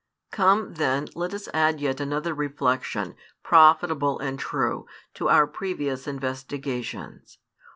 Come, 0.31 0.73
then, 0.73 1.09
let 1.13 1.31
us 1.31 1.47
add 1.53 1.79
yet 1.79 1.99
another 1.99 2.33
reflection, 2.33 3.13
profitable 3.43 4.17
and 4.17 4.39
true, 4.39 4.87
to 5.13 5.29
our 5.29 5.45
previous 5.45 6.07
investigations. 6.07 7.37